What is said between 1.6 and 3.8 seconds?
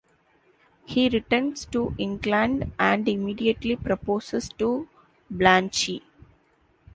to England and immediately